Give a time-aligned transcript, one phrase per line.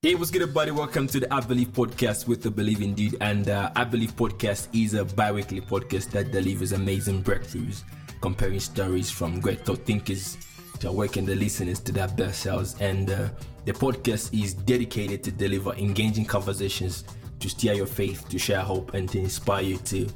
[0.00, 0.70] Hey, what's good, everybody?
[0.70, 3.16] Welcome to the I Believe podcast with the Believing Dude.
[3.20, 7.82] And uh, I Believe podcast is a bi weekly podcast that delivers amazing breakthroughs,
[8.20, 10.38] comparing stories from great thought thinkers
[10.78, 12.80] to awaken the listeners to their best selves.
[12.80, 13.28] And uh,
[13.64, 17.02] the podcast is dedicated to deliver engaging conversations
[17.40, 20.06] to steer your faith, to share hope, and to inspire you to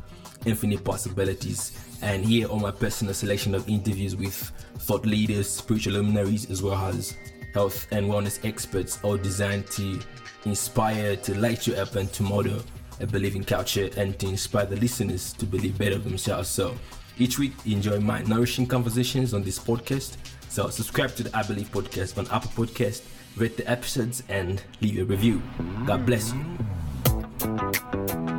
[0.47, 1.77] infinite possibilities.
[2.03, 6.77] And here are my personal selection of interviews with thought leaders, spiritual luminaries, as well
[6.77, 7.17] as
[7.55, 9.99] health and wellness experts, all designed to
[10.45, 12.61] inspire, to light you up, and to model
[13.01, 16.49] a believing culture and to inspire the listeners to believe better of themselves.
[16.49, 16.77] So
[17.19, 20.17] each week, enjoy my nourishing conversations on this podcast.
[20.49, 23.03] So subscribe to the I Believe podcast on Apple Podcast,
[23.37, 25.43] rate the episodes, and leave a review.
[25.87, 28.32] God bless you.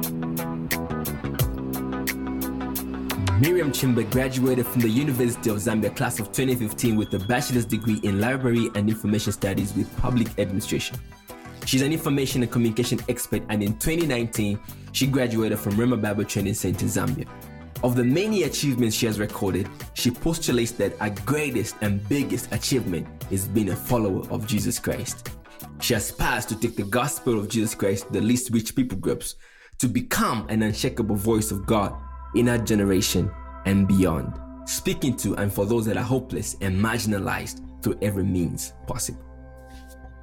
[3.43, 7.99] Mirriam Chimba graduated from the University of Zambia class of 2015 with a bachelor's degree
[8.03, 10.97] in library and information studies with public administration.
[11.65, 14.57] She's an information and communication expert, and in 2019,
[14.93, 17.27] she graduated from Rhema Bible Training Center, Zambia.
[17.83, 23.05] Of the many achievements she has recorded, she postulates that her greatest and biggest achievement
[23.29, 25.31] is being a follower of Jesus Christ.
[25.81, 29.35] She aspires to take the gospel of Jesus Christ to the least reached people groups
[29.79, 31.93] to become an unshakable voice of God
[32.35, 33.29] in our generation
[33.65, 38.73] and beyond, speaking to and for those that are hopeless and marginalized through every means
[38.87, 39.23] possible.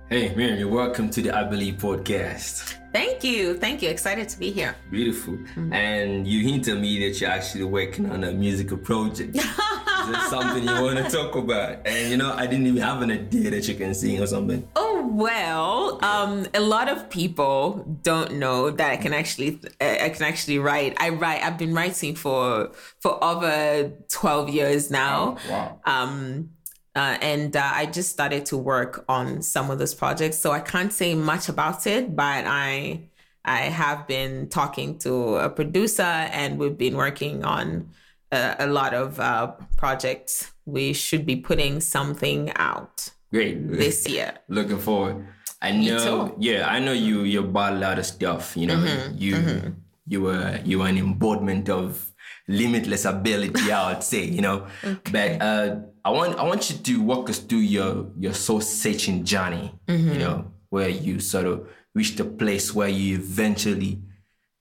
[0.09, 2.75] Hey, Mirriam, you're welcome to the I Believe podcast.
[2.93, 3.57] Thank you.
[3.57, 3.91] Thank you.
[3.91, 4.75] Excited to be here.
[4.91, 5.35] Beautiful.
[5.35, 5.73] Mm-hmm.
[5.73, 9.39] And you hinted me that you're actually working on a musical project.
[10.01, 11.87] Is there something you want to talk about?
[11.87, 14.67] And you know, I didn't even have an idea that you can sing or something.
[14.77, 20.23] Oh well, um, a lot of people don't know that I can actually I can
[20.23, 20.97] actually write.
[21.01, 21.43] I write.
[21.43, 25.37] I've been writing for for over twelve years now.
[25.49, 25.81] Wow.
[25.85, 26.51] Um,
[26.97, 30.61] uh, and uh, I just started to work on some of those projects, so I
[30.61, 32.17] can't say much about it.
[32.17, 33.03] But I
[33.45, 37.91] I have been talking to a producer, and we've been working on
[38.33, 40.53] a, a lot of uh, projects.
[40.65, 43.71] We should be putting something out Great.
[43.71, 44.35] this year.
[44.49, 45.27] Looking forward.
[45.63, 45.99] I know.
[45.99, 46.43] Mm-hmm.
[46.43, 47.23] Yeah, I know you.
[47.23, 48.57] You bought a lot of stuff.
[48.57, 52.13] You know, you you were you were an embodiment of
[52.49, 53.71] limitless ability.
[53.71, 54.25] I would say.
[54.25, 54.67] You know,
[55.13, 59.25] but uh, I want I want you to walk us through your your soul searching
[59.25, 59.75] journey.
[59.87, 60.13] Mm-hmm.
[60.13, 64.01] You know, where you sort of reached a place where you eventually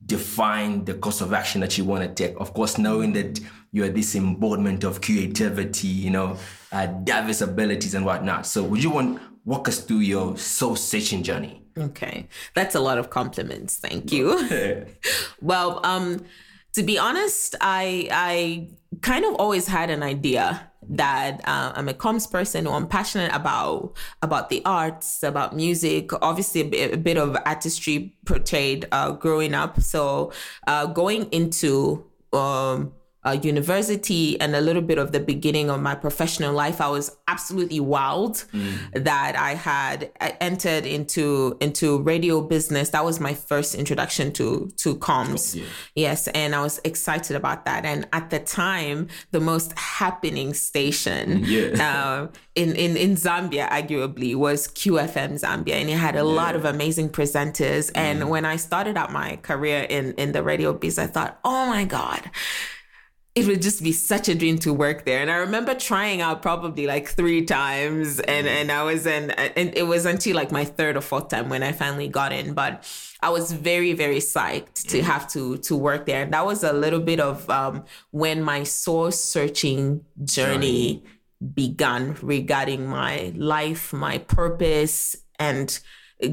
[0.06, 2.36] define the course of action that you want to take.
[2.40, 3.40] Of course, knowing that
[3.72, 6.38] you are this embodiment of creativity, you know,
[6.72, 8.46] uh, diverse abilities and whatnot.
[8.46, 11.63] So, would you want walk us through your soul searching journey?
[11.78, 13.78] Okay, that's a lot of compliments.
[13.78, 14.85] Thank you.
[15.41, 16.25] well, um,
[16.74, 18.69] to be honest, I I
[19.02, 23.34] kind of always had an idea that uh, I'm a comms person or I'm passionate
[23.34, 26.12] about about the arts, about music.
[26.24, 29.81] Obviously, a bit, a bit of artistry portrayed uh, growing up.
[29.81, 30.31] So,
[30.68, 32.94] uh, going into um,
[33.30, 37.16] uh, university and a little bit of the beginning of my professional life, I was
[37.28, 38.46] absolutely wild
[38.94, 42.90] that I had entered into into radio business.
[42.90, 45.56] That was my first introduction to to comms.
[45.56, 45.66] Yeah.
[45.96, 47.86] Yes, and I was excited about that.
[47.86, 51.70] And at the time, the most happening station Yeah.
[51.90, 56.66] uh, in, in in Zambia, arguably, was QFM Zambia, and it had a lot of
[56.66, 57.92] amazing presenters.
[57.96, 61.68] And when I started out my career in in the radio business, I thought, oh
[61.68, 62.30] my god
[63.40, 65.22] it would just be such a dream to work there.
[65.22, 69.76] And I remember trying out probably like three times, and and I was in, and
[69.76, 72.54] it was until like my third or fourth time when I finally got in.
[72.54, 72.84] But
[73.22, 76.74] I was very very psyched to have to to work there, and that was a
[76.74, 81.04] little bit of um, when my soul searching journey
[81.54, 85.80] began regarding my life, my purpose, and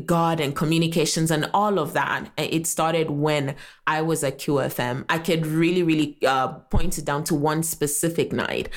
[0.04, 2.30] God and communications and all of that.
[2.36, 3.54] It started when
[3.86, 5.04] I was at QFM.
[5.08, 8.69] I could really, really uh, point it down to one specific night.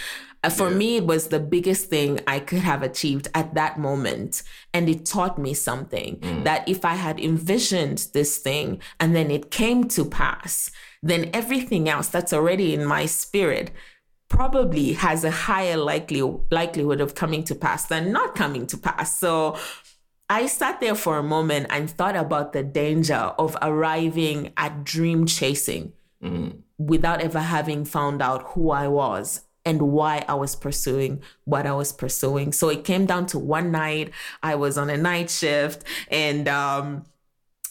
[0.42, 4.44] Uh, for me, it was the biggest thing I could have achieved at that moment.
[4.74, 9.52] And it taught me something that if I had envisioned this thing and then it
[9.52, 10.72] came to pass,
[11.04, 13.72] then everything else that's already in my spirit
[14.30, 16.22] probably has a higher likely
[16.52, 19.20] likelihood of coming to pass than not coming to pass.
[19.20, 19.58] So
[20.30, 25.26] I sat there for a moment and thought about the danger of arriving at dream
[25.26, 25.94] chasing
[26.78, 31.74] without ever having found out who I was and why I was pursuing what I
[31.74, 32.52] was pursuing.
[32.54, 34.12] So it came down to one night,
[34.44, 37.06] I was on a night shift and um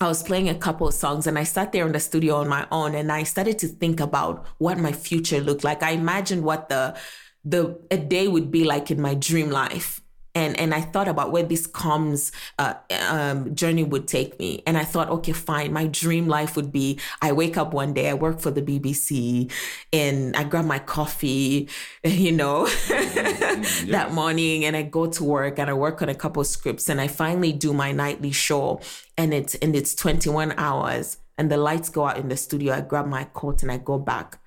[0.00, 2.48] I was playing a couple of songs and I sat there in the studio on
[2.48, 5.82] my own and I started to think about what my future looked like.
[5.82, 6.96] I imagined what the
[7.44, 10.00] the a day would be like in my dream life.
[10.34, 12.74] And and I thought about where this comms uh,
[13.08, 15.72] um, journey would take me, and I thought, okay, fine.
[15.72, 19.50] My dream life would be: I wake up one day, I work for the BBC,
[19.92, 21.68] and I grab my coffee,
[22.04, 23.90] you know, mm-hmm.
[23.90, 27.00] that morning, and I go to work, and I work on a couple scripts, and
[27.00, 28.80] I finally do my nightly show,
[29.16, 32.74] and it's and it's twenty one hours, and the lights go out in the studio.
[32.74, 34.40] I grab my coat and I go back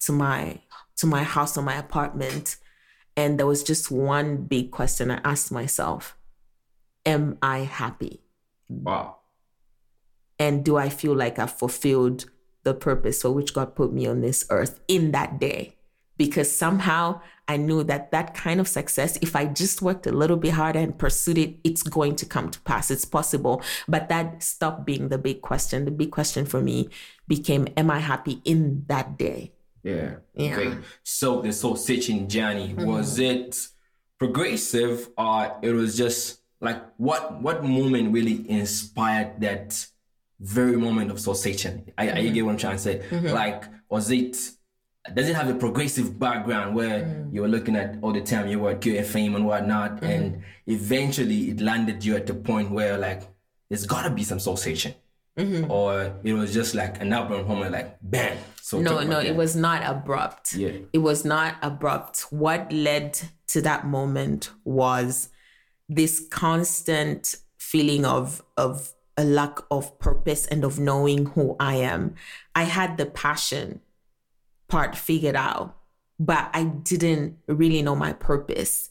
[0.00, 0.60] to my
[0.96, 2.56] to my house or my apartment
[3.16, 6.16] and there was just one big question I asked myself
[7.06, 8.20] Am I happy?
[8.68, 9.18] Wow.
[10.38, 12.30] And do I feel like I've fulfilled
[12.64, 15.76] the purpose for which God put me on this earth in that day?
[16.16, 20.36] Because somehow I knew that that kind of success, if I just worked a little
[20.36, 22.90] bit harder and pursued it, it's going to come to pass.
[22.90, 23.62] It's possible.
[23.86, 25.84] But that stopped being the big question.
[25.84, 26.88] The big question for me
[27.28, 29.53] became Am I happy in that day?
[29.84, 30.16] Yeah.
[30.34, 30.56] Yeah.
[30.56, 30.78] Okay.
[31.04, 32.86] So the soul searching journey mm-hmm.
[32.86, 33.68] was it
[34.18, 39.86] progressive or it was just like what what moment really inspired that
[40.40, 41.92] very moment of soul searching?
[41.98, 42.16] I, mm-hmm.
[42.16, 43.02] I get what I'm trying to say.
[43.10, 43.28] Mm-hmm.
[43.28, 44.36] Like was it
[45.12, 47.34] does it have a progressive background where mm-hmm.
[47.34, 50.06] you were looking at all the time you were at fame and whatnot, mm-hmm.
[50.06, 53.22] and eventually it landed you at the point where like
[53.68, 54.94] there's gotta be some soul searching.
[55.38, 55.70] Mm-hmm.
[55.70, 58.38] Or it was just like an album moment, like bam.
[58.60, 60.54] So no, no, it was not abrupt.
[60.54, 60.70] Yeah.
[60.92, 62.26] It was not abrupt.
[62.30, 65.28] What led to that moment was
[65.88, 72.14] this constant feeling of of a lack of purpose and of knowing who I am.
[72.54, 73.80] I had the passion
[74.68, 75.76] part figured out,
[76.18, 78.90] but I didn't really know my purpose.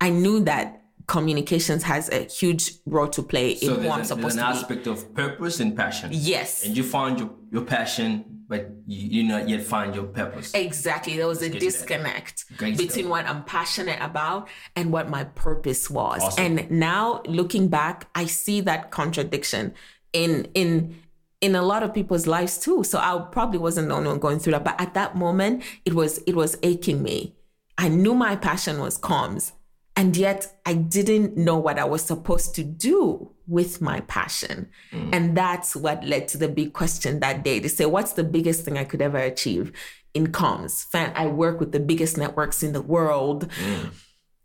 [0.00, 4.36] I knew that communications has a huge role to play so in who I'm supposed
[4.36, 6.10] to there's an aspect of purpose and passion.
[6.12, 6.64] Yes.
[6.64, 10.52] And you found your, your passion, but you, you not yet find your purpose.
[10.54, 11.16] Exactly.
[11.16, 13.06] There was Let's a disconnect between stuff.
[13.06, 16.22] what I'm passionate about and what my purpose was.
[16.22, 16.44] Awesome.
[16.44, 19.74] And now looking back, I see that contradiction
[20.12, 20.96] in in
[21.40, 22.84] in a lot of people's lives too.
[22.84, 24.64] So I probably wasn't the only one going through that.
[24.64, 27.34] But at that moment, it was it was aching me.
[27.76, 29.52] I knew my passion was comms
[29.96, 34.68] and yet I didn't know what I was supposed to do with my passion.
[34.92, 35.10] Mm.
[35.12, 38.64] And that's what led to the big question that day to say, what's the biggest
[38.64, 39.72] thing I could ever achieve
[40.12, 40.84] in comms?
[40.86, 43.48] Fan, I work with the biggest networks in the world.
[43.48, 43.90] Mm.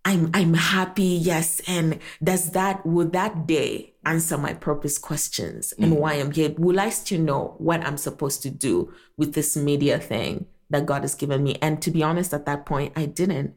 [0.06, 1.62] I'm I'm happy, yes.
[1.68, 5.84] And does that would that day answer my purpose questions mm.
[5.84, 6.54] and why I'm here?
[6.58, 11.02] Will I still know what I'm supposed to do with this media thing that God
[11.02, 11.58] has given me?
[11.62, 13.56] And to be honest, at that point, I didn't.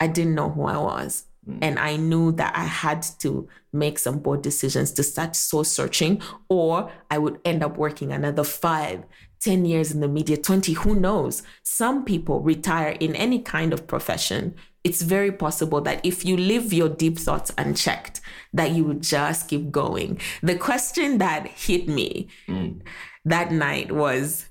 [0.00, 1.24] I didn't know who I was.
[1.48, 1.58] Mm.
[1.62, 6.20] And I knew that I had to make some bold decisions to start soul searching,
[6.48, 9.04] or I would end up working another five,
[9.40, 11.42] 10 years in the media, 20, who knows?
[11.62, 14.54] Some people retire in any kind of profession.
[14.84, 18.20] It's very possible that if you leave your deep thoughts unchecked,
[18.52, 20.20] that you would just keep going.
[20.42, 22.80] The question that hit me mm.
[23.24, 24.46] that night was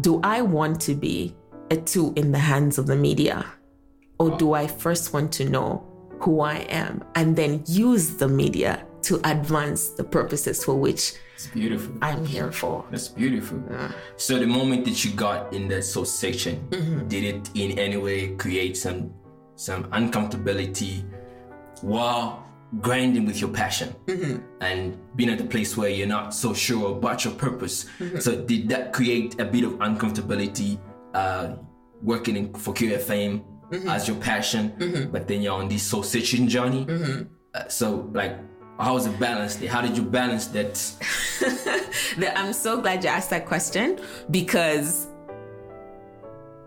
[0.00, 1.34] Do I want to be
[1.70, 3.46] a tool in the hands of the media?
[4.22, 5.84] Or do I first want to know
[6.20, 11.48] who I am and then use the media to advance the purposes for which it's
[11.48, 11.92] beautiful.
[12.02, 12.84] I'm here for.
[12.90, 13.60] That's beautiful.
[13.68, 13.90] Yeah.
[14.16, 17.08] So the moment that you got in the soul section, mm-hmm.
[17.08, 19.12] did it in any way create some
[19.56, 21.04] some uncomfortability
[21.80, 22.46] while
[22.80, 24.38] grinding with your passion mm-hmm.
[24.60, 27.86] and being at a place where you're not so sure about your purpose?
[27.98, 28.20] Mm-hmm.
[28.20, 30.78] So did that create a bit of uncomfortability
[31.12, 31.56] uh,
[32.02, 33.42] working in, for QFM
[33.72, 33.88] mm-hmm.
[33.88, 35.10] as your passion, mm-hmm.
[35.10, 36.84] but then you're on this soul searching journey.
[36.86, 37.22] Mm-hmm.
[37.54, 38.38] Uh, so, like,
[38.78, 39.62] how was it balanced?
[39.64, 40.92] How did you balance that?
[42.36, 43.98] I'm so glad you asked that question
[44.30, 45.08] because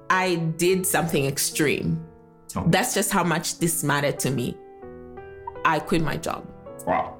[0.09, 2.05] I did something extreme.
[2.55, 2.63] Oh.
[2.67, 4.57] That's just how much this mattered to me.
[5.65, 6.47] I quit my job.
[6.85, 7.17] Wow.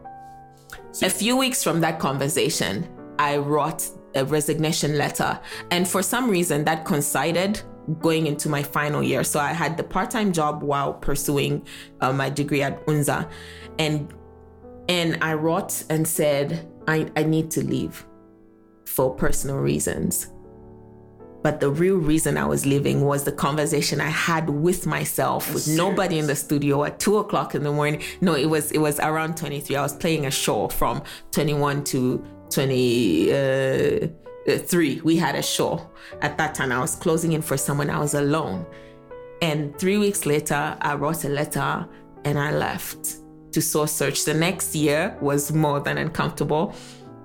[0.92, 2.88] So- a few weeks from that conversation,
[3.20, 5.40] I wrote a resignation letter.
[5.72, 7.62] And for some reason, that coincided
[8.00, 9.24] going into my final year.
[9.24, 11.66] So I had the part time job while pursuing
[12.02, 13.30] uh, my degree at UNZA.
[13.80, 14.14] And
[14.88, 18.06] and I wrote and said, I, I need to leave
[18.86, 20.32] for personal reasons.
[21.42, 25.64] But the real reason I was leaving was the conversation I had with myself, with
[25.64, 25.78] serious?
[25.78, 28.02] nobody in the studio at two o'clock in the morning.
[28.20, 29.76] No, it was it was around 23.
[29.76, 33.32] I was playing a show from 21 to 20.
[33.32, 34.08] Uh,
[34.48, 35.90] uh, three, we had a show.
[36.22, 38.66] At that time, I was closing in for someone, I was alone.
[39.42, 41.88] And three weeks later, I wrote a letter
[42.24, 43.18] and I left
[43.52, 44.26] to source search.
[44.26, 46.76] The next year was more than uncomfortable.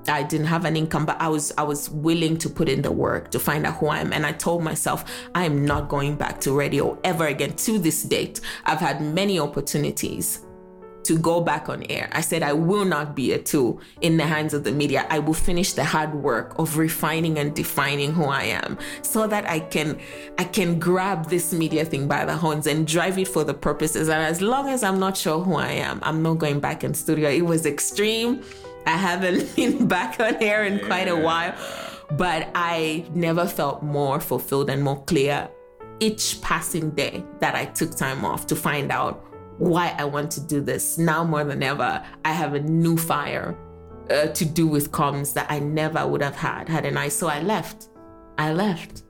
[0.08, 2.90] I didn't have an income, but I was I was willing to put in the
[2.90, 4.12] work to find out who I am.
[4.12, 7.54] And I told myself I am not going back to radio ever again.
[7.56, 10.40] To this date, I've had many opportunities
[11.04, 12.08] to go back on air.
[12.12, 15.06] I said, I will not be a tool in the hands of the media.
[15.08, 19.48] I will finish the hard work of refining and defining who I am so that
[19.48, 19.98] I can
[20.38, 24.08] I can grab this media thing by the horns and drive it for the purposes.
[24.08, 26.94] And as long as I'm not sure who I am, I'm not going back in
[26.94, 27.30] studio.
[27.30, 28.42] It was extreme.
[28.86, 31.54] I haven't been back on air in quite a while,
[32.12, 35.48] but I never felt more fulfilled and more clear
[36.00, 39.29] each passing day that I took time off to find out
[39.60, 40.98] why I want to do this.
[40.98, 43.56] Now more than ever, I have a new fire
[44.10, 47.08] uh, to do with comms that I never would have had hadn't I.
[47.08, 47.88] So I left.
[48.38, 49.02] I left.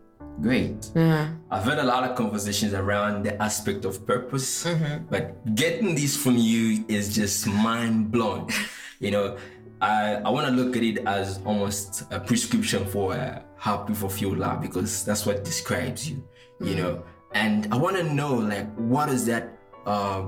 [0.42, 0.90] Great.
[0.95, 1.33] Yeah.
[1.50, 4.66] I've had a lot of conversations around the aspect of purpose,
[5.09, 8.50] but getting this from you is just mind blowing.
[9.00, 9.37] you know,
[9.80, 14.09] I, I want to look at it as almost a prescription for uh, how people
[14.09, 16.26] feel love because that's what describes you,
[16.61, 17.04] you know.
[17.33, 20.26] And I want to know, like, what is that uh,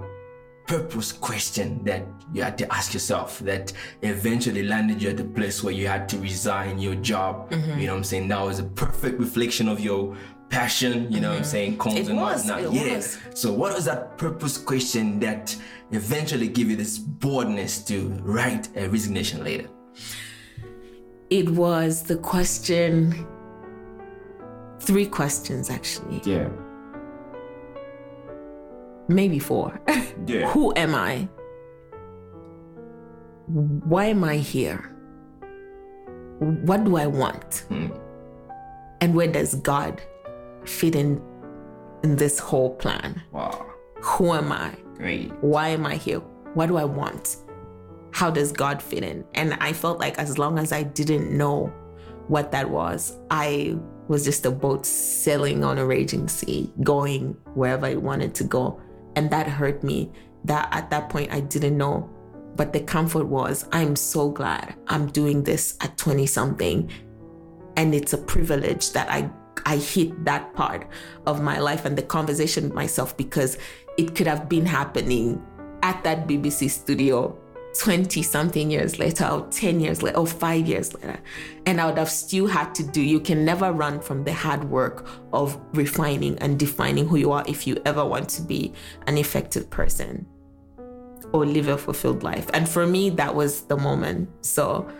[0.67, 5.63] purpose question that you had to ask yourself that eventually landed you at the place
[5.63, 7.49] where you had to resign your job?
[7.51, 7.81] You mm-hmm.
[7.81, 8.29] know what I'm saying?
[8.29, 10.17] That was a perfect reflection of your
[10.53, 11.51] passion, you know what I'm mm-hmm.
[11.51, 11.79] saying?
[11.79, 12.73] Comes It and was, whatnot.
[12.73, 12.97] yeah.
[12.97, 13.19] was.
[13.35, 15.57] So, what was that purpose question that
[15.91, 19.69] eventually gave you this boldness to write a resignation letter?
[21.31, 23.27] It was the question,
[24.81, 26.49] three questions actually, Yeah.
[29.15, 29.81] Maybe four.
[30.27, 30.49] Yeah.
[30.53, 31.29] Who am I?
[33.47, 34.95] Why am I here?
[36.39, 37.65] What do I want?
[37.69, 37.89] Hmm.
[39.01, 40.01] And where does God
[40.65, 41.21] fit in
[42.05, 43.21] in this whole plan?
[43.33, 43.67] Wow.
[44.01, 44.75] Who am I?
[44.97, 45.33] Great.
[45.41, 46.21] Why am I here?
[46.55, 47.37] What do I want?
[48.13, 49.25] How does God fit in?
[49.35, 51.73] And I felt like as long as I didn't know
[52.29, 53.77] what that was, I
[54.09, 58.81] was just a boat sailing on a raging sea, going wherever I wanted to go.
[59.17, 60.11] And that hurt me
[60.45, 62.09] that at that point I didn't know.
[62.55, 66.91] But the comfort was, I'm so glad I'm doing this at 20 something.
[67.77, 69.31] And it's a privilege that I
[69.65, 70.89] I hit that part
[71.27, 73.59] of my life and the conversation with myself because
[73.97, 75.41] it could have been happening
[75.83, 77.39] at that BBC studio
[77.79, 81.19] 20 something years later or 10 years later or 5 years later.
[81.67, 84.65] And I would have still had to do you can never run from the hard
[84.65, 88.73] work of refining and defining who you are if you ever want to be
[89.07, 90.27] an effective person
[91.33, 92.51] or live a fulfilled life.
[92.53, 94.29] And for me that was the moment.
[94.43, 94.93] So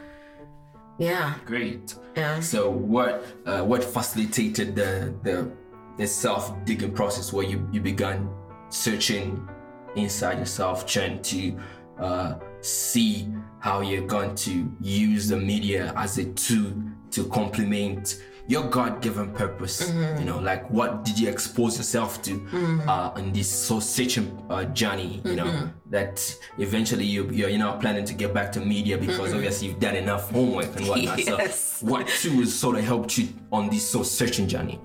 [0.99, 1.35] yeah.
[1.47, 1.95] Great.
[2.17, 2.41] yeah.
[2.41, 5.51] So, what uh, what facilitated the the
[5.99, 8.29] the self digging process where you you began
[8.69, 9.49] searching
[9.97, 11.59] inside yourself, trying to
[11.99, 13.29] uh, see
[13.61, 16.73] how you're going to use the media as a tool
[17.11, 19.89] to complement your God-given purpose.
[20.19, 22.45] You know, like what did you expose yourself to
[22.89, 25.21] uh, in this soul searching uh, journey?
[25.25, 29.33] You know, that eventually you you're, you're now planning to get back to media because
[29.33, 31.19] obviously you've done enough homework and whatnot.
[31.19, 31.79] Yes.
[31.79, 34.81] So, what tools sort of helped you on this soul searching journey?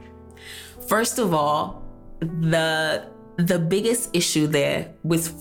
[0.87, 1.83] First of all,
[2.19, 5.33] the the biggest issue there with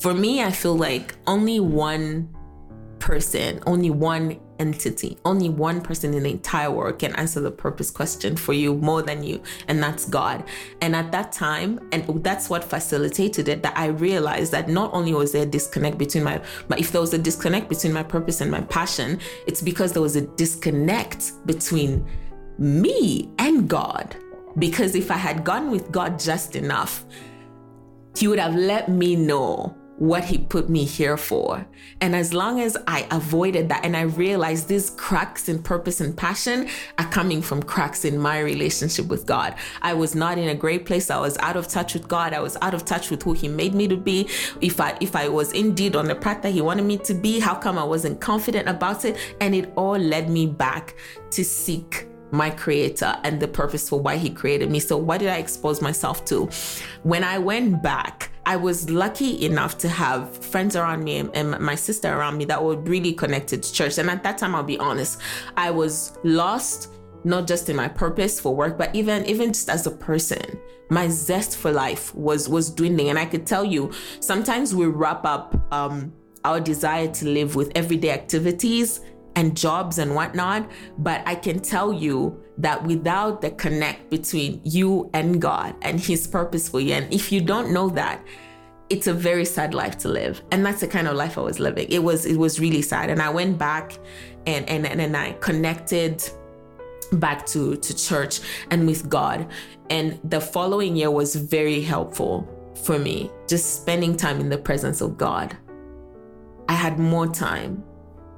[0.00, 2.34] for me, I feel like only one
[2.98, 7.90] person, only one entity, only one person in the entire world can answer the purpose
[7.90, 10.44] question for you more than you, and that's God.
[10.80, 15.14] And at that time, and that's what facilitated it, that I realized that not only
[15.14, 18.40] was there a disconnect between my, but if there was a disconnect between my purpose
[18.40, 22.06] and my passion, it's because there was a disconnect between
[22.58, 24.16] me and God.
[24.58, 27.04] Because if I had gone with God just enough,
[28.18, 31.64] He would have let me know what He put me here for.
[32.00, 36.16] And as long as I avoided that and I realized these cracks in purpose and
[36.16, 39.54] passion are coming from cracks in my relationship with God.
[39.82, 41.10] I was not in a great place.
[41.10, 42.32] I was out of touch with God.
[42.32, 44.28] I was out of touch with who He made me to be.
[44.60, 47.38] If I if I was indeed on the path that He wanted me to be,
[47.38, 49.16] how come I wasn't confident about it?
[49.40, 50.96] And it all led me back
[51.30, 54.80] to seek my creator and the purpose for why he created me.
[54.80, 56.48] So, what did I expose myself to?
[57.02, 61.74] When I went back, I was lucky enough to have friends around me and, my
[61.74, 63.98] sister around me that were really connected to church.
[63.98, 65.20] And at that time, I'll be honest,
[65.56, 66.90] I was lost
[67.24, 70.40] not just in my purpose for work but even even just as a person
[70.88, 75.24] my zest for life was was dwindling and i could tell you sometimes we wrap
[75.24, 76.12] up um
[76.44, 79.00] our desire to live with everyday activities
[79.38, 80.68] and jobs and whatnot.
[80.98, 86.26] But I can tell you that without the connect between you and God and His
[86.26, 88.20] purpose for you, and if you don't know that,
[88.90, 90.42] it's a very sad life to live.
[90.50, 91.86] And that's the kind of life i was living.
[91.88, 93.10] It was it was really sad.
[93.10, 93.96] And i went back
[94.46, 96.28] and and and, and i connected
[97.12, 98.40] back to to church
[98.70, 99.46] and with god.
[99.90, 102.46] And the following year was very helpful
[102.84, 105.56] for me just spending time in the presence of god.
[106.68, 107.84] I had more time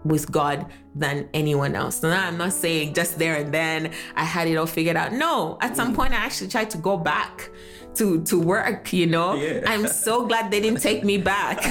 [0.04, 2.02] with God than anyone else.
[2.02, 5.12] Now, I'm not saying just there and then I had it all figured out.
[5.12, 5.96] No, at some mm-hmm.
[5.96, 7.50] point I actually tried to go back
[7.94, 9.34] to to work, you know.
[9.34, 9.62] Yeah.
[9.66, 11.58] I'm so glad they didn't take me back.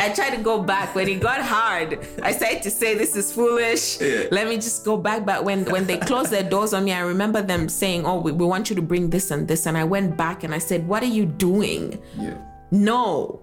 [0.00, 2.00] I tried to go back when it got hard.
[2.22, 4.00] I started to say this is foolish.
[4.00, 4.24] Yeah.
[4.30, 5.24] Let me just go back.
[5.24, 8.32] But when when they closed their doors on me, I remember them saying, "Oh, we,
[8.32, 10.86] we want you to bring this and this." And I went back and I said,
[10.88, 12.38] "What are you doing?" Yeah.
[12.70, 13.42] No.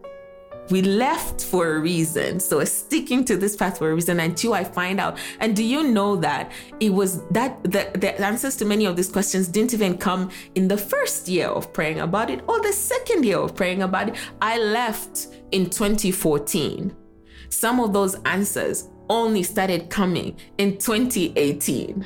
[0.69, 2.39] We left for a reason.
[2.39, 5.17] So sticking to this path for a reason until I find out.
[5.39, 9.09] And do you know that it was that the, the answers to many of these
[9.09, 13.23] questions didn't even come in the first year of praying about it or the second
[13.25, 14.15] year of praying about it.
[14.41, 16.95] I left in 2014.
[17.49, 22.05] Some of those answers only started coming in 2018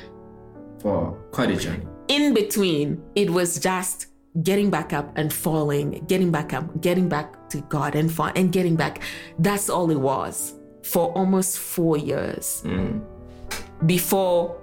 [0.80, 1.84] For quite a journey.
[2.06, 4.06] in between, it was just
[4.42, 8.50] getting back up and falling, getting back up, getting back to God and fall and
[8.50, 9.02] getting back.
[9.38, 13.04] That's all it was for almost four years mm.
[13.86, 14.58] before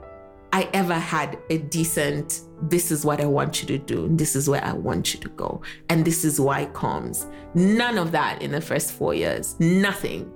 [0.52, 4.50] I ever had a decent, this is what I want you to do, this is
[4.50, 7.28] where I want you to go, and this is why it comes.
[7.54, 9.56] None of that in the first four years.
[9.60, 10.32] Nothing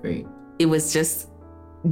[0.00, 0.26] Great.
[0.58, 1.28] it was just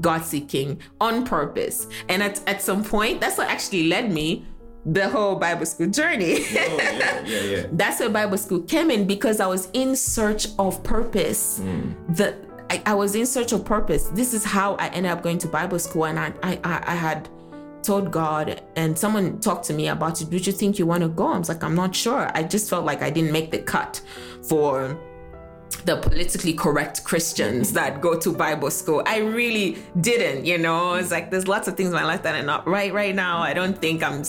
[0.01, 1.87] God seeking on purpose.
[2.09, 4.45] And at, at some point, that's what actually led me
[4.87, 6.37] the whole Bible school journey.
[6.39, 7.67] Oh, yeah, yeah, yeah.
[7.73, 11.59] that's where Bible school came in because I was in search of purpose.
[11.59, 11.93] Hmm.
[12.15, 12.37] The
[12.71, 14.09] I, I was in search of purpose.
[14.09, 16.95] This is how I ended up going to Bible school, and I I, I I
[16.95, 17.29] had
[17.83, 20.31] told God, and someone talked to me about it.
[20.31, 21.29] Do you think you want to go?
[21.29, 22.31] I was like, I'm not sure.
[22.35, 24.01] I just felt like I didn't make the cut
[24.43, 24.99] for
[25.85, 29.03] the politically correct Christians that go to Bible school.
[29.07, 30.95] I really didn't, you know.
[30.95, 33.39] It's like there's lots of things in my life that are not right right now.
[33.39, 34.23] I don't think I'm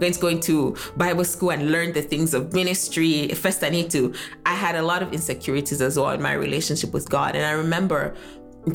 [0.00, 3.28] going to go into Bible school and learn the things of ministry.
[3.28, 4.12] First, I need to.
[4.44, 7.52] I had a lot of insecurities as well in my relationship with God, and I
[7.52, 8.14] remember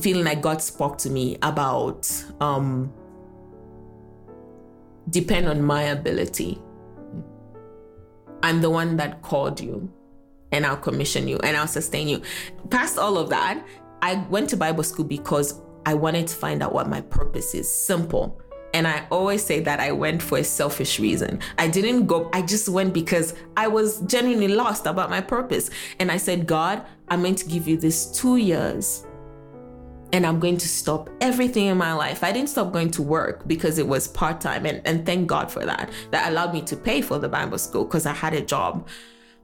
[0.00, 2.10] feeling like God spoke to me about
[2.40, 2.92] um
[5.10, 6.60] depend on my ability.
[8.42, 9.92] I'm the one that called you
[10.52, 12.22] and I'll commission you and I'll sustain you.
[12.70, 13.64] Past all of that,
[14.02, 17.70] I went to Bible school because I wanted to find out what my purpose is.
[17.70, 18.40] Simple.
[18.72, 21.40] And I always say that I went for a selfish reason.
[21.58, 25.70] I didn't go, I just went because I was genuinely lost about my purpose.
[25.98, 29.06] And I said, God, I'm going to give you this two years
[30.12, 32.24] and I'm going to stop everything in my life.
[32.24, 35.50] I didn't stop going to work because it was part time, and, and thank God
[35.50, 35.90] for that.
[36.10, 38.88] That allowed me to pay for the Bible school because I had a job.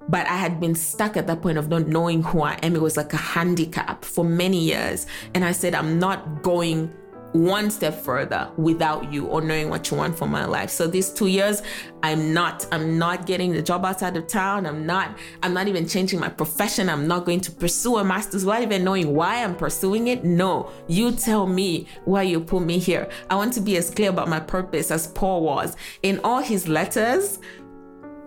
[0.09, 2.75] But I had been stuck at that point of not knowing who I am.
[2.75, 5.07] It was like a handicap for many years.
[5.35, 6.92] And I said, I'm not going
[7.33, 10.71] one step further without you or knowing what you want for my life.
[10.71, 11.62] So these two years,
[12.03, 14.66] I'm not, I'm not getting the job outside of town.
[14.66, 16.88] I'm not, I'm not even changing my profession.
[16.88, 20.25] I'm not going to pursue a master's without even knowing why I'm pursuing it.
[20.25, 23.09] No, you tell me why you put me here.
[23.29, 25.77] I want to be as clear about my purpose as Paul was.
[26.03, 27.38] In all his letters,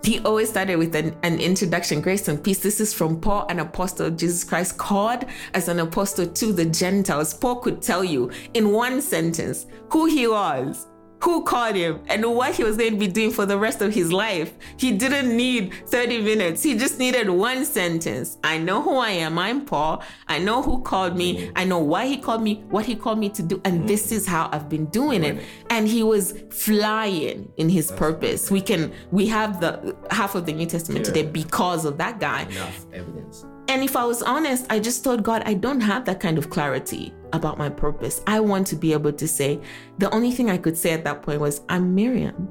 [0.04, 2.60] he always started with an, an introduction grace and peace.
[2.60, 6.66] This is from paul an apostle of jesus christ called as an apostle to the
[6.66, 7.34] gentiles.
[7.34, 10.88] Paul could tell you in one sentence who he was
[11.22, 13.94] who called him and what he was going to be doing for the rest of
[13.94, 14.54] his life.
[14.78, 16.64] He didn't need 30 minutes.
[16.64, 18.38] He just needed one sentence.
[18.44, 19.38] I know who I am.
[19.38, 20.02] I'm Paul.
[20.28, 21.36] I know who called me.
[21.36, 21.52] Mm-hmm.
[21.58, 23.62] I know why he called me, what he called me to do.
[23.66, 24.16] And this mm-hmm.
[24.16, 25.44] is how I've been doing it.
[25.70, 28.50] And he was flying in his purpose.
[28.50, 31.14] We can, we have the half of the New Testament Yeah.
[31.14, 32.44] today because of that guy.
[32.44, 33.46] Enough evidence.
[33.70, 36.50] And if I was honest, I just told God, I don't have that kind of
[36.50, 38.22] clarity about my purpose.
[38.26, 39.62] I want to be able to say,
[40.00, 42.48] the only thing I could say at that point was, I'm Mirriam.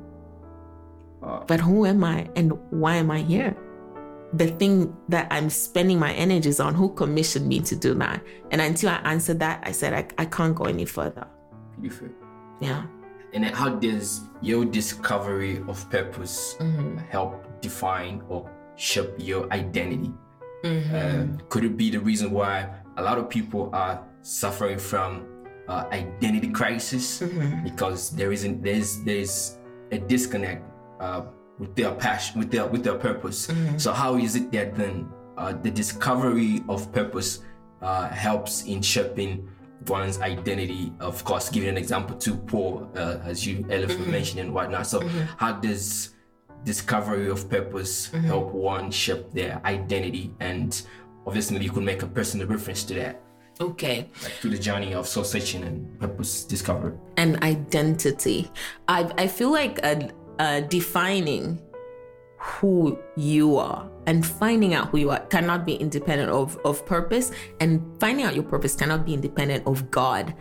[1.21, 3.57] Uh, But who am I and why am I here?
[4.35, 8.23] The thing that I'm spending my energies on, who commissioned me to do that?
[8.53, 11.27] And until I answered that, I said, I, I can't go any further.
[11.81, 12.11] beautiful.
[12.61, 12.85] Yeah.
[13.35, 16.57] And then how does your discovery of purpose
[17.11, 20.13] help define or shape your identity?
[20.65, 25.27] Um, could it be the reason why a lot of people are suffering from
[25.69, 27.23] uh, identity crisis
[27.63, 29.59] because there isn't there's there's
[29.93, 30.65] a disconnect
[31.01, 31.23] uh,
[31.59, 33.49] with their passion with their with their purpose.
[33.77, 37.41] So how is it that then uh, the discovery of purpose
[37.83, 39.49] uh, helps in shaping
[39.87, 40.93] one's identity?
[40.99, 44.87] Of course, giving an example to Paul, uh, as you earlier mentioned and whatnot.
[44.87, 45.01] So
[45.37, 46.15] how does
[46.65, 48.27] discovery of purpose Mm-hmm.
[48.27, 50.83] help one shape their identity and
[51.27, 53.23] obviously you could make a personal reference to that
[53.61, 54.09] Okay.
[54.23, 58.51] like through the journey of soul searching and purpose discovery and identity.
[58.87, 61.59] I I feel like uh uh defining
[62.39, 67.33] who you are and finding out who you are cannot be independent of of purpose
[67.59, 70.35] and finding out your purpose cannot be independent of God.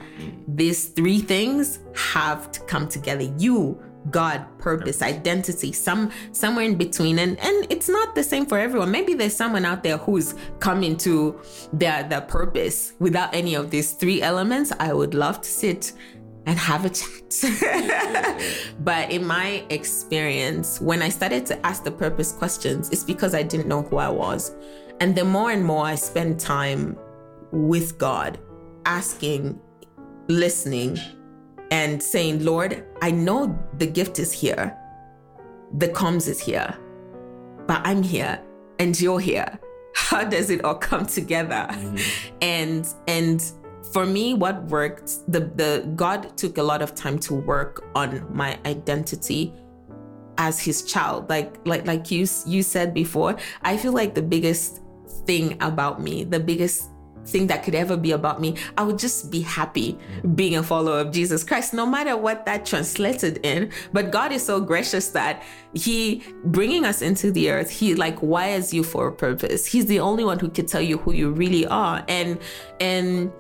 [0.48, 1.80] These three things
[2.14, 3.26] have to come together.
[3.40, 8.58] You God, purpose, identity, some somewhere in between, and and it's not the same for
[8.58, 8.92] everyone.
[8.92, 11.40] Maybe there's someone out there who's coming to
[11.74, 14.72] their their purpose without any of these three elements.
[14.80, 15.94] I would love to sit
[16.48, 18.42] and have a chat.
[18.80, 23.44] but in my experience, when I started to ask the purpose questions, it's because I
[23.44, 24.56] didn't know who I was.
[25.02, 26.98] And the more and more I spend time
[27.52, 28.40] with God,
[28.86, 29.60] asking,
[30.30, 30.98] listening,
[31.72, 34.78] and saying, Lord, I know the gift is here,
[35.78, 36.78] the comms is here,
[37.68, 38.42] but I'm here
[38.80, 39.60] and you're here.
[39.96, 41.68] How does it all come together?
[41.70, 42.38] Mm-hmm.
[42.42, 43.52] And and
[43.92, 48.26] for me, what worked, the the God took a lot of time to work on
[48.34, 49.54] my identity
[50.38, 51.30] as his child.
[51.30, 54.82] Like like like you you said before, I feel like the biggest
[55.26, 56.90] thing about me, the biggest
[57.28, 59.98] thing that could ever be about me, I would just be happy
[60.36, 63.72] being a follower of Jesus Christ, no matter what that translated in.
[63.94, 68.74] But God is so gracious that He bringing us into the earth, He like wires
[68.74, 69.66] you for a purpose.
[69.66, 72.04] He's the only one who can tell you who you really are.
[72.08, 72.40] And
[72.80, 73.32] and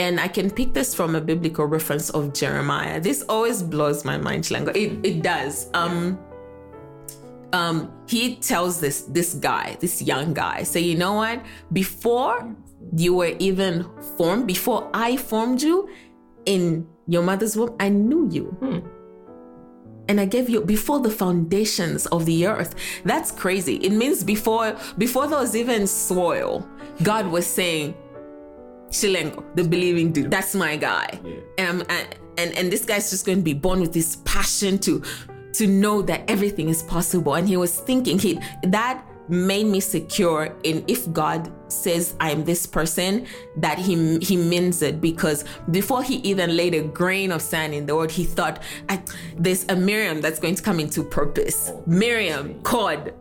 [0.00, 3.00] and I can pick this from a biblical reference of Jeremiah.
[3.00, 4.74] This always blows my mind, Shlango.
[4.74, 5.68] It it does.
[5.74, 6.18] Um
[7.54, 11.40] um he tells this this guy, this young guy, say, you know what?
[11.72, 12.54] Before
[12.96, 13.86] you were even
[14.16, 15.88] formed, before I formed you
[16.44, 18.46] in your mother's womb, I knew you.
[20.08, 22.74] And I gave you before the foundations of the earth.
[23.04, 23.76] That's crazy.
[23.76, 26.68] It means before before there was even soil,
[27.02, 27.94] God was saying,
[28.90, 31.18] Shilengo, the believing dude, that's my guy.
[31.56, 34.78] And I'm and, and and this guy's just going to be born with this passion
[34.80, 35.02] to
[35.54, 37.34] to know that everything is possible.
[37.34, 42.66] And he was thinking he that made me secure in if God says I'm this
[42.66, 45.00] person that he he means it.
[45.00, 48.62] Because before he even laid a grain of sand in the world he thought
[49.36, 51.72] there's a Mirriam that's going to come into purpose.
[51.86, 53.12] Mirriam called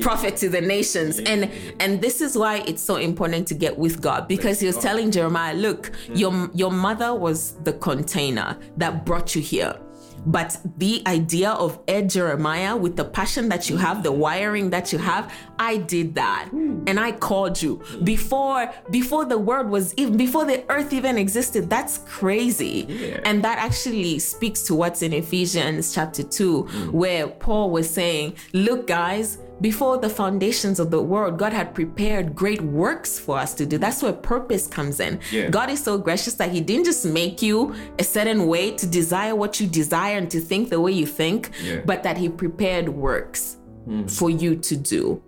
[0.00, 1.18] prophet to the nations.
[1.18, 4.28] And and this is why it's so important to get with God.
[4.28, 6.18] Because he was telling Jeremiah look mm.
[6.18, 9.78] your your mother was the container that brought you here
[10.26, 14.92] but the idea of Ed Jeremiah with the passion that you have, the wiring that
[14.92, 16.48] you have, I did that.
[16.50, 16.84] Hmm.
[16.86, 21.68] And I called you before before the world was even before the earth even existed.
[21.68, 23.20] That's crazy.
[23.24, 26.90] And that actually speaks to what's in Ephesians chapter 2, hmm.
[26.92, 32.34] where Paul was saying, Look, guys, before the foundations of the world, God had prepared
[32.34, 33.78] great works for us to do.
[33.78, 35.20] That's where purpose comes in.
[35.30, 35.48] Yeah.
[35.48, 39.34] God is so gracious that He didn't just make you a certain way to desire
[39.34, 41.80] what you desire and to think the way you think, Yeah.
[41.86, 44.06] but that He prepared works hmm.
[44.06, 45.22] for you to do.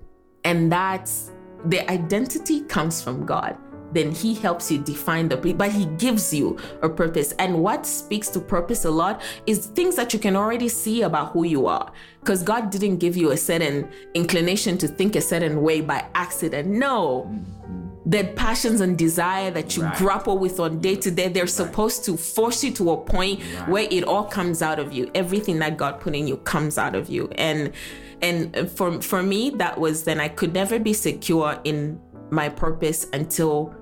[0.44, 1.31] And that's
[1.66, 3.57] the identity comes from God.
[3.95, 7.33] Then He helps you define the, but He gives you a purpose.
[7.39, 11.33] And what speaks to purpose a lot is things that you can already see about
[11.33, 11.93] who you are.
[12.21, 16.69] Because God didn't give you a certain inclination to think a certain way by accident.
[16.69, 18.11] No mm-hmm.
[18.11, 19.97] the passions and desire that you Right.
[19.97, 23.87] grapple with on day to day they're supposed to force you to a point where
[23.91, 27.09] it all comes out of you everything that god put in you comes out of
[27.09, 27.73] you and
[28.21, 31.99] and for for me that was then i could never be secure in
[32.31, 33.75] my purpose until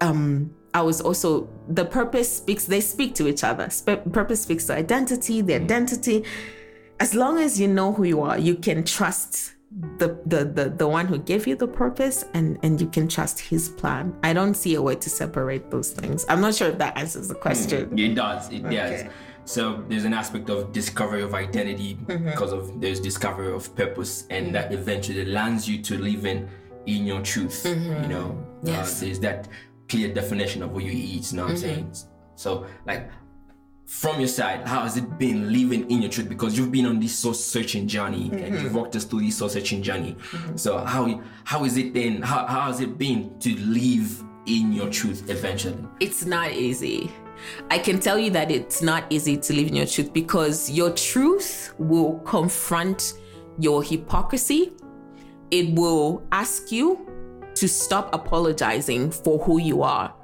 [0.00, 4.66] um I was also the purpose speaks they speak to each other Sp- purpose speaks
[4.66, 6.24] to identity the identity
[7.00, 9.54] as long as you know who you are you can trust
[9.98, 13.38] the, the the the one who gave you the purpose and and you can trust
[13.38, 16.78] his plan i don't see a way to separate those things i'm not sure if
[16.78, 18.50] that answers the question It does.
[18.50, 19.04] It does.
[19.44, 22.30] So there's an aspect of discovery of identity Mm-hmm.
[22.30, 26.48] because of there's discovery of purpose, and that eventually lands you to living
[26.86, 27.64] in your truth.
[27.64, 27.74] You
[28.14, 28.66] know, Mm-hmm.
[28.68, 28.76] Yes.
[28.76, 28.96] Mm-hmm.
[28.96, 29.48] uh, there's that
[29.90, 31.30] clear definition of what you eat.
[31.30, 31.94] You know what I'm saying?
[32.36, 33.10] So like.
[33.86, 36.28] From your side, how has it been living in your truth?
[36.28, 38.62] Because you've been on this soul searching journey and Mm-hmm.
[38.62, 40.14] you've walked us through this soul searching journey.
[40.54, 42.22] So how how is it then?
[42.22, 45.84] How, how has it been to live in your truth eventually?
[45.98, 47.10] it's not easy
[47.70, 50.90] i can tell you that it's not easy to live in your truth because your
[50.92, 53.14] truth will confront
[53.58, 54.72] your hypocrisy
[55.50, 57.09] it will ask you
[57.60, 60.14] to stop apologizing for who you are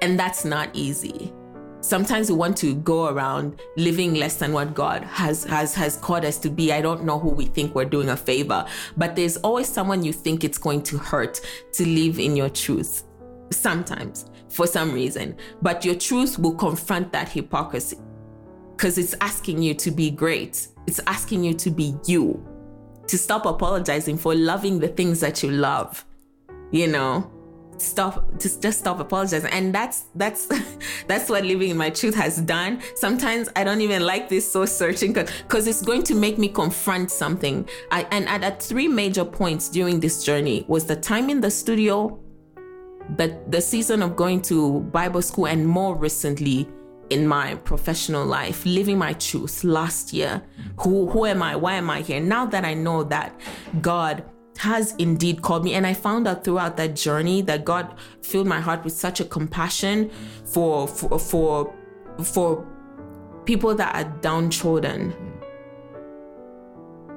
[0.00, 1.32] and that's not easy
[1.82, 6.24] sometimes we want to go around living less than what God has has has called
[6.24, 6.72] us to be.
[6.72, 8.64] I don't know who we think we're doing a favor,
[8.96, 11.40] but there's always someone you think it's going to hurt
[11.72, 13.04] to live in your truth.
[13.50, 17.98] Sometimes, for some reason, but your truth will confront that hypocrisy
[18.76, 20.68] because it's asking you to be great.
[20.86, 22.44] It's asking you to be you,
[23.06, 26.04] to stop apologizing for loving the things that you love.
[26.72, 27.30] You know,
[27.82, 29.50] stop just just stop apologizing.
[29.50, 30.48] And that's that's
[31.06, 32.80] that's what living in my truth has done.
[32.94, 37.10] Sometimes i don't even like this soul searching because it's going to make me confront
[37.10, 37.68] something.
[37.90, 41.50] I and at, at three major points during this journey was the time in the
[41.50, 42.18] studio
[43.16, 46.68] the the season of going to bible school and more recently
[47.10, 50.42] in my professional life living my truth last year.
[50.80, 51.56] Who who am i?
[51.56, 52.20] Why am i here?
[52.20, 53.38] Now that i know that
[53.80, 54.24] god
[54.58, 55.74] has indeed called me.
[55.74, 59.24] And I found out throughout that journey that God filled my heart with such a
[59.24, 60.10] compassion
[60.44, 61.74] for for for,
[62.22, 62.66] for
[63.44, 65.14] people that are downtrodden.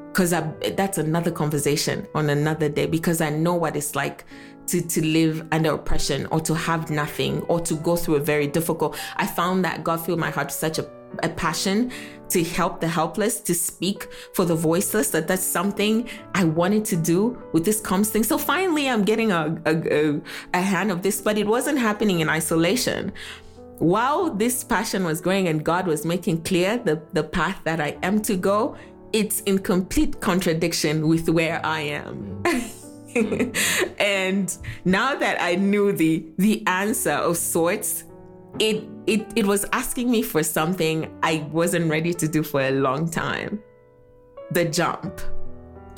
[0.07, 0.33] Because
[0.75, 2.85] that's another conversation on another day.
[2.85, 4.23] Because I know what it's like
[4.67, 8.47] to, to live under oppression or to have nothing or to go through a very
[8.47, 8.97] difficult.
[9.17, 10.89] I found that God filled my heart with such a
[11.23, 11.91] a passion
[12.29, 16.95] to help the helpless, to speak for the voiceless, that that's something I wanted to
[16.95, 18.23] do with this comms thing.
[18.23, 20.21] So finally, I'm getting a, a,
[20.53, 23.13] a, hand of this, but it wasn't happening in isolation.
[23.77, 27.97] While this passion was growing and God was making clear the, the path that I
[28.01, 28.75] am to go,
[29.13, 32.43] it's in complete contradiction with where I am.
[33.99, 38.03] and now that I knew the the answer of sorts,
[38.59, 42.71] it it it was asking me for something I wasn't ready to do for a
[42.71, 43.61] long time.
[44.51, 45.21] The jump.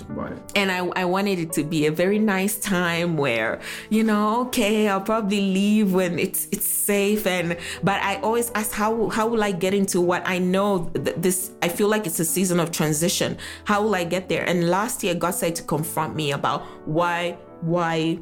[0.09, 0.37] Right.
[0.55, 4.87] And I, I wanted it to be a very nice time where, you know, okay,
[4.87, 9.43] I'll probably leave when it's it's safe and but I always ask how how will
[9.43, 12.71] I get into what I know th- this I feel like it's a season of
[12.71, 13.37] transition.
[13.65, 14.47] How will I get there?
[14.47, 18.19] And last year God said to confront me about why why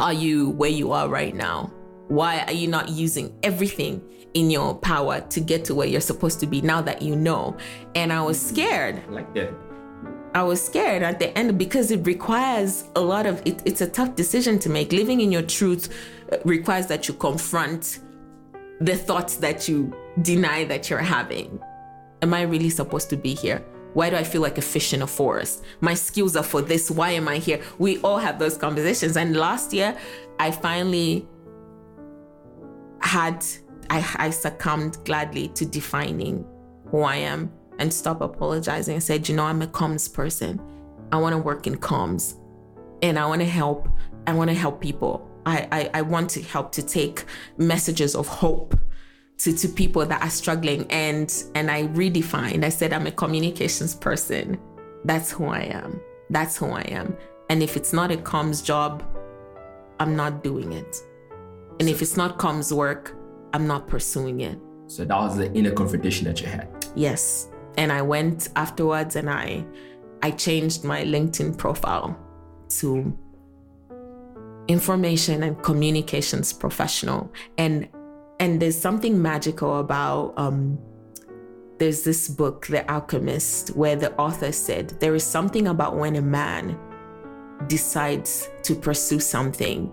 [0.00, 1.70] are you where you are right now?
[2.08, 4.02] Why are you not using everything
[4.34, 7.56] in your power to get to where you're supposed to be now that you know?
[7.94, 9.02] And I was scared.
[9.08, 9.54] Like that.
[10.34, 13.86] I was scared at the end because it requires a lot of it, it's a
[13.88, 14.92] tough decision to make.
[14.92, 15.94] Living in your truth
[16.32, 18.00] uh, requires that you confront
[18.80, 21.60] the thoughts that you deny that you're having.
[22.20, 23.64] Am I really supposed to be here?
[23.92, 25.62] Why do I feel like a fish in a forest?
[25.80, 26.90] My skills are for this.
[26.90, 27.62] Why am I here?
[27.78, 29.16] We all have those conversations.
[29.16, 29.96] And last year,
[30.40, 31.28] I finally
[33.04, 33.44] had
[33.90, 36.44] I, I succumbed gladly to defining
[36.86, 40.60] who I am and stop apologizing and said, you know, I'm a comms person.
[41.12, 42.36] I want to work in comms
[43.02, 43.88] and I want to help.
[44.26, 45.28] I want to help people.
[45.46, 47.24] I, I, I want to help to take
[47.58, 48.78] messages of hope
[49.38, 50.86] to, to people that are struggling.
[50.90, 52.64] And and I redefined.
[52.64, 54.58] I said I'm a communications person.
[55.04, 56.00] That's who I am.
[56.30, 57.16] That's who I am.
[57.50, 59.04] And if it's not a comms job,
[60.00, 60.96] I'm not doing it.
[61.80, 63.16] And if it's not comms work,
[63.52, 64.58] I'm not pursuing it.
[64.86, 66.68] So that was the inner confrontation that you had.
[66.94, 67.48] Yes.
[67.76, 69.64] And I went afterwards and I
[70.22, 72.18] I changed my LinkedIn profile
[72.80, 73.16] to
[74.68, 77.32] information and communications professional.
[77.58, 77.88] And
[78.40, 80.78] and there's something magical about um
[81.78, 86.22] there's this book, The Alchemist, where the author said there is something about when a
[86.22, 86.78] man
[87.66, 89.92] decides to pursue something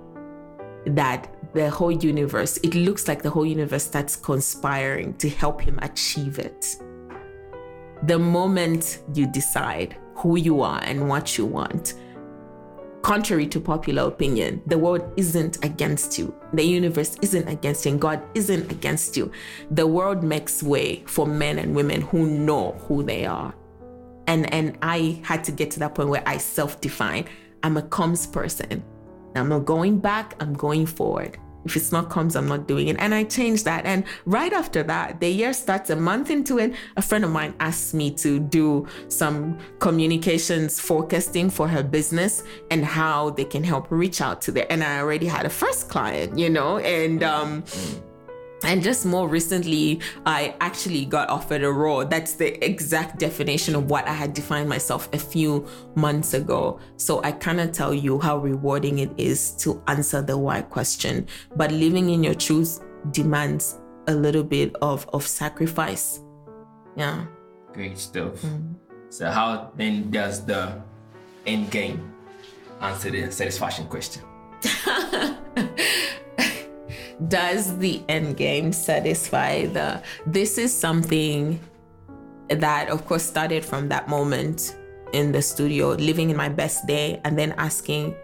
[0.85, 5.79] that the whole universe, it looks like the whole universe starts conspiring to help him
[5.81, 6.77] achieve it.
[8.03, 11.95] The moment you decide who you are and what you want,
[13.01, 16.33] contrary to popular opinion, the world isn't against you.
[16.53, 19.31] The universe isn't against you, and God isn't against you.
[19.71, 23.53] The world makes way for men and women who know who they are.
[24.27, 27.25] And and I had to get to that point where I self-define.
[27.63, 28.83] I'm a comms person.
[29.35, 31.37] I'm not going back, I'm going forward.
[31.63, 32.97] If it's not comms, I'm not doing it.
[32.99, 33.85] And I changed that.
[33.85, 36.73] And right after that, the year starts a month into it.
[36.97, 42.83] A friend of mine asked me to do some communications forecasting for her business and
[42.83, 44.65] how they can help reach out to there.
[44.71, 47.63] And I already had a first client, you know, and um,
[48.63, 52.05] and just more recently i actually got offered a role.
[52.05, 56.79] That's the exact definition of what i had defined myself a few months ago.
[56.97, 61.27] So i cannot tell you how rewarding it is to answer the why question.
[61.55, 62.79] But living in your truth
[63.11, 66.21] demands a little bit of of sacrifice.
[66.95, 67.25] Yeah.
[67.73, 68.41] Great stuff.
[68.41, 68.75] Mm.
[69.09, 70.81] so how then does the
[71.45, 72.13] end game
[72.81, 74.23] answer the satisfaction question
[77.27, 81.59] does the end game satisfy the this is something
[82.49, 84.75] that of course started from that moment
[85.13, 88.15] in the studio living in my best day and then asking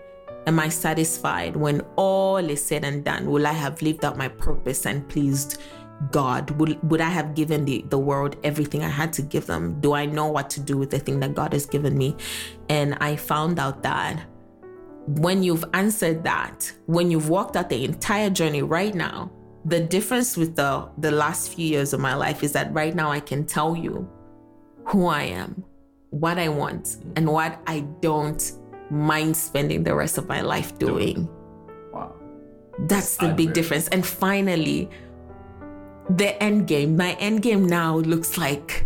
[0.48, 3.30] am i satisfied when all is said and done?
[3.30, 5.62] Will i have lived out my purpose and pleased
[6.12, 6.50] god?
[6.52, 9.80] Would, would i have given the, the world everything i had to give them?
[9.82, 12.16] Do i know what to do with the thing that god has given me?
[12.70, 14.24] And i found out that
[15.08, 19.32] when you've answered that, when you've walked out the entire journey right now,
[19.66, 23.10] the difference with the the last few years of my life is that right now
[23.10, 24.10] I can tell you
[24.86, 25.64] who I am,
[26.10, 28.52] what I want, and what I don't
[28.90, 31.28] mind spending the rest of my life doing.
[31.92, 32.14] Wow.
[32.80, 33.88] That's the big difference.
[33.90, 34.90] And finally,
[36.10, 36.96] the end game.
[36.96, 38.86] My end game now looks like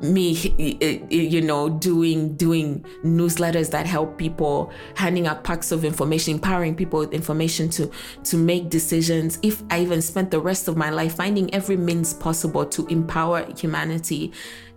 [0.00, 5.84] me eh, eh, you know doing doing newsletters that help people handing out packs of
[5.84, 7.90] information empowering people with information to
[8.22, 9.38] to make decisions.
[9.42, 13.46] If i even spent the rest of my life finding every means possible to empower
[13.56, 14.32] humanity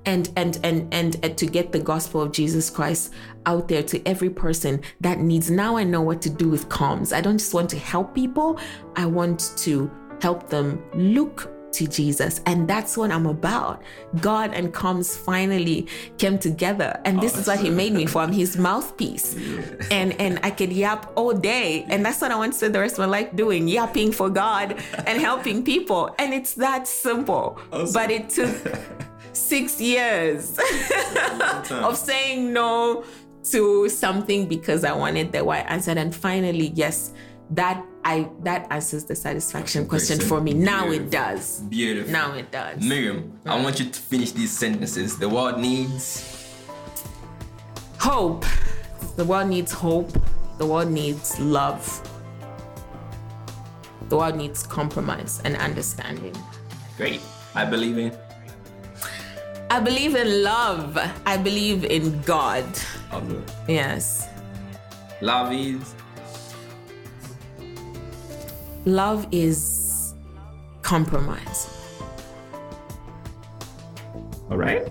[0.06, 3.14] and and and and, and to get the gospel of jesus christ
[3.46, 7.14] out there to every person that needs now i know what to do with comms.
[7.14, 8.60] I don't just want to help people
[8.96, 12.42] i want to help them look to Jesus.
[12.46, 13.82] And that's what I'm about.
[14.22, 17.00] God and comms finally came together.
[17.06, 18.22] And this is what he made me for.
[18.22, 19.36] I'm his mouthpiece.
[19.92, 21.86] And and I could yap all day.
[21.90, 24.30] And that's what I want to spend the rest of my life doing, yapping for
[24.30, 26.16] God and helping people.
[26.20, 27.60] And it's that simple.
[27.72, 27.94] Awesome.
[27.94, 28.56] But it took
[29.34, 30.58] six years
[31.70, 33.04] of saying no
[33.44, 35.92] to something because I wanted the right answer.
[35.92, 37.14] And finally, yes,
[37.52, 40.54] that I that answers the satisfaction question for me.
[40.54, 40.80] Beautiful.
[40.80, 41.60] Now it does.
[41.64, 42.14] Beautiful.
[42.14, 42.80] Now it does.
[42.80, 45.20] Mirriam, I want you to finish these sentences.
[45.20, 46.56] The world needs
[48.00, 48.46] hope.
[49.18, 50.10] The world needs hope.
[50.58, 51.84] The world needs love.
[54.08, 56.36] The world needs compromise and understanding.
[56.96, 57.20] Great.
[57.56, 58.18] I believe in
[59.70, 60.98] I believe in love.
[61.26, 62.64] I believe in God.
[63.12, 63.42] Okay.
[63.68, 64.30] Yes.
[65.20, 65.94] Love is
[68.88, 70.14] love is
[70.82, 71.68] compromise.
[74.50, 74.88] All right.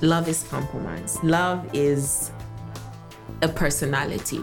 [0.00, 1.18] Love is compromise.
[1.24, 2.30] Love is
[3.42, 4.40] a personality.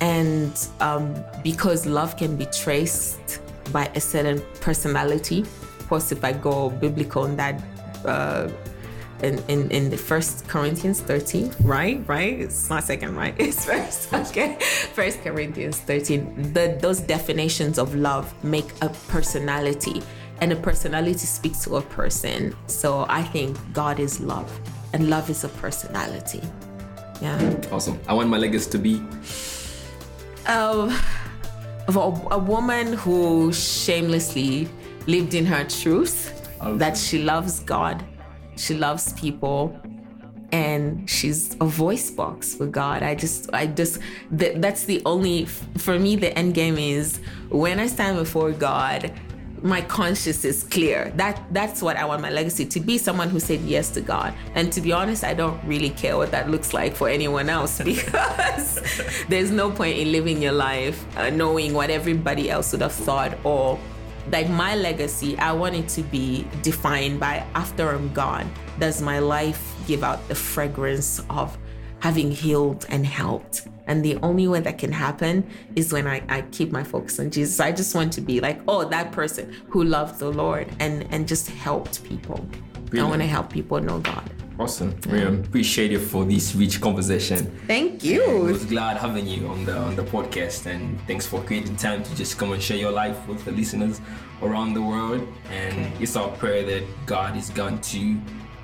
[0.00, 3.40] And um, because love can be traced
[3.72, 7.60] by a certain personality, of course, if I go biblical in that
[8.04, 8.48] uh,
[9.22, 12.06] in, in, in the first Corinthians 13, right?
[12.06, 12.40] Right?
[12.40, 13.34] It's not second, right?
[13.38, 14.12] It's first.
[14.12, 14.58] Okay.
[14.94, 16.52] First Corinthians 13.
[16.52, 20.02] The, those definitions of love make a personality,
[20.40, 22.54] and a personality speaks to a person.
[22.66, 24.50] So I think God is love,
[24.92, 26.42] and love is a personality.
[27.22, 27.56] Yeah.
[27.72, 27.98] Awesome.
[28.06, 29.02] I want my legacy to be.
[30.46, 30.94] Um,
[31.88, 34.68] of a, a woman who shamelessly
[35.06, 36.76] lived in her truth, okay.
[36.78, 38.04] that she loves God
[38.56, 39.78] she loves people
[40.52, 43.02] and she's a voice box for God.
[43.02, 43.98] I just, I just,
[44.30, 45.46] that, that's the only,
[45.78, 49.12] for me, the end game is when I stand before God,
[49.62, 51.12] my conscience is clear.
[51.16, 54.34] That that's what I want my legacy to be someone who said yes to God.
[54.54, 57.80] And to be honest, I don't really care what that looks like for anyone else
[57.82, 58.80] because
[59.28, 63.36] there's no point in living your life uh, knowing what everybody else would have thought
[63.44, 63.78] or
[64.30, 69.18] like my legacy, I want it to be defined by after I'm gone, does my
[69.18, 71.56] life give out the fragrance of
[72.00, 73.68] having healed and helped?
[73.86, 77.30] And the only way that can happen is when I, I keep my focus on
[77.30, 77.60] Jesus.
[77.60, 81.28] I just want to be like, oh, that person who loved the Lord and, and
[81.28, 82.44] just helped people.
[82.86, 83.06] Brilliant.
[83.06, 84.28] I want to help people know God.
[84.58, 84.98] Awesome.
[85.10, 87.44] We appreciate you for this rich conversation.
[87.66, 88.24] Thank you.
[88.24, 92.02] I was glad having you on the on the podcast and thanks for creating time
[92.02, 94.00] to just come and share your life with the listeners
[94.40, 95.28] around the world.
[95.50, 98.16] And it's our prayer that God is going to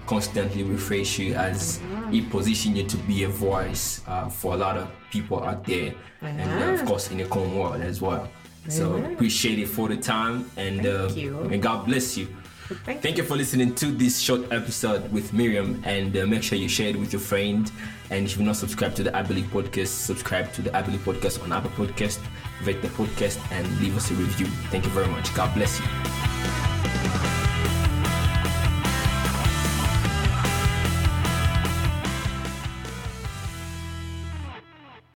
[0.07, 4.79] constantly refresh you as He position you to be a voice uh, for a lot
[4.79, 8.29] of people out there, and uh, of course in the current world as well.
[8.69, 11.09] So appreciate it for the time and uh,
[11.51, 12.29] and God bless you.
[12.69, 13.23] Thank, Thank you.
[13.23, 13.29] you.
[13.29, 16.99] for listening to this short episode with Mirriam, and uh, make sure you share it
[16.99, 17.71] with your friend.
[18.11, 21.01] And if you're not subscribed to the I Believe podcast, subscribe to the I Believe
[21.01, 22.21] podcast on Apple Podcast,
[22.65, 24.47] rate the podcast, and leave us a review.
[24.71, 25.35] Thank you very much.
[25.35, 26.62] God bless you.